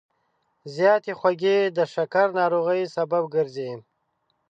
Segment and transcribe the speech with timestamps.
[0.75, 3.71] زیاتې خوږې د شکر ناروغۍ سبب ګرځي.